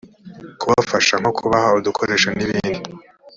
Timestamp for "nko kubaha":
1.21-1.69